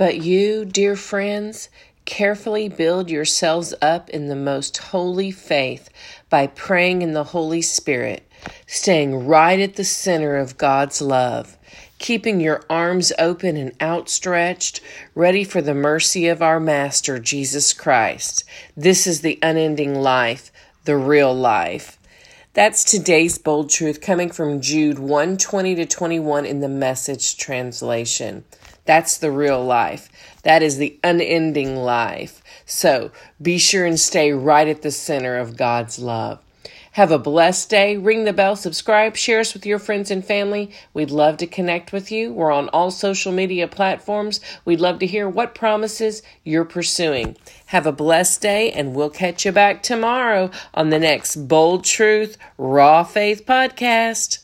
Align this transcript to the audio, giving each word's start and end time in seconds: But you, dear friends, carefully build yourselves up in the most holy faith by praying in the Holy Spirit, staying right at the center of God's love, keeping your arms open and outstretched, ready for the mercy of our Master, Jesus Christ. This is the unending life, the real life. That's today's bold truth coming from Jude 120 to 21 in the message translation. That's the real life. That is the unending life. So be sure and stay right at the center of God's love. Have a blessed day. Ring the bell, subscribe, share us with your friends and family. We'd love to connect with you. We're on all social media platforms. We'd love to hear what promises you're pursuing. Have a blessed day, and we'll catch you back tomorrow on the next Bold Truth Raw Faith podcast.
But 0.00 0.22
you, 0.22 0.64
dear 0.64 0.96
friends, 0.96 1.68
carefully 2.06 2.70
build 2.70 3.10
yourselves 3.10 3.74
up 3.82 4.08
in 4.08 4.28
the 4.28 4.34
most 4.34 4.78
holy 4.78 5.30
faith 5.30 5.90
by 6.30 6.46
praying 6.46 7.02
in 7.02 7.12
the 7.12 7.24
Holy 7.36 7.60
Spirit, 7.60 8.26
staying 8.66 9.26
right 9.26 9.60
at 9.60 9.74
the 9.74 9.84
center 9.84 10.36
of 10.36 10.56
God's 10.56 11.02
love, 11.02 11.58
keeping 11.98 12.40
your 12.40 12.62
arms 12.70 13.12
open 13.18 13.58
and 13.58 13.72
outstretched, 13.78 14.80
ready 15.14 15.44
for 15.44 15.60
the 15.60 15.74
mercy 15.74 16.28
of 16.28 16.40
our 16.40 16.60
Master, 16.60 17.18
Jesus 17.18 17.74
Christ. 17.74 18.44
This 18.74 19.06
is 19.06 19.20
the 19.20 19.38
unending 19.42 19.96
life, 19.96 20.50
the 20.86 20.96
real 20.96 21.34
life. 21.34 21.99
That's 22.52 22.82
today's 22.82 23.38
bold 23.38 23.70
truth 23.70 24.00
coming 24.00 24.32
from 24.32 24.60
Jude 24.60 24.98
120 24.98 25.76
to 25.76 25.86
21 25.86 26.44
in 26.44 26.58
the 26.58 26.68
message 26.68 27.36
translation. 27.36 28.42
That's 28.84 29.18
the 29.18 29.30
real 29.30 29.64
life. 29.64 30.08
That 30.42 30.60
is 30.60 30.76
the 30.76 30.98
unending 31.04 31.76
life. 31.76 32.42
So 32.66 33.12
be 33.40 33.58
sure 33.58 33.86
and 33.86 34.00
stay 34.00 34.32
right 34.32 34.66
at 34.66 34.82
the 34.82 34.90
center 34.90 35.36
of 35.36 35.56
God's 35.56 36.00
love. 36.00 36.40
Have 36.92 37.12
a 37.12 37.18
blessed 37.18 37.70
day. 37.70 37.96
Ring 37.96 38.24
the 38.24 38.32
bell, 38.32 38.56
subscribe, 38.56 39.16
share 39.16 39.40
us 39.40 39.54
with 39.54 39.64
your 39.64 39.78
friends 39.78 40.10
and 40.10 40.24
family. 40.24 40.70
We'd 40.92 41.10
love 41.10 41.36
to 41.38 41.46
connect 41.46 41.92
with 41.92 42.10
you. 42.10 42.32
We're 42.32 42.50
on 42.50 42.68
all 42.70 42.90
social 42.90 43.32
media 43.32 43.68
platforms. 43.68 44.40
We'd 44.64 44.80
love 44.80 44.98
to 44.98 45.06
hear 45.06 45.28
what 45.28 45.54
promises 45.54 46.22
you're 46.44 46.64
pursuing. 46.64 47.36
Have 47.66 47.86
a 47.86 47.92
blessed 47.92 48.40
day, 48.40 48.72
and 48.72 48.94
we'll 48.94 49.10
catch 49.10 49.46
you 49.46 49.52
back 49.52 49.82
tomorrow 49.82 50.50
on 50.74 50.90
the 50.90 50.98
next 50.98 51.36
Bold 51.48 51.84
Truth 51.84 52.36
Raw 52.58 53.04
Faith 53.04 53.46
podcast. 53.46 54.40